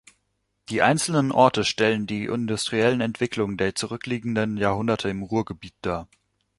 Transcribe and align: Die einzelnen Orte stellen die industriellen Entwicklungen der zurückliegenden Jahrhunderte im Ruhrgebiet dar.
Die 0.69 0.81
einzelnen 0.81 1.31
Orte 1.31 1.63
stellen 1.63 2.07
die 2.07 2.25
industriellen 2.25 3.01
Entwicklungen 3.01 3.55
der 3.57 3.75
zurückliegenden 3.75 4.57
Jahrhunderte 4.57 5.09
im 5.09 5.21
Ruhrgebiet 5.21 5.75
dar. 5.83 6.07